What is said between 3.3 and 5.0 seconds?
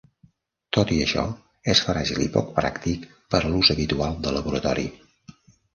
per a l'ús habitual de laboratori.